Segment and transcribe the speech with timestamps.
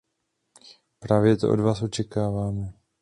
[0.99, 2.73] Právě to od vás očekáváme.